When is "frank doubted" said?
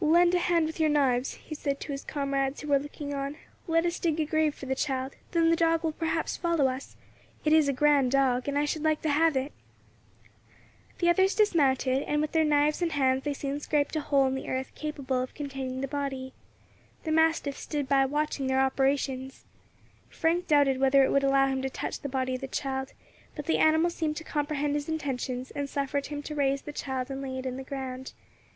20.08-20.80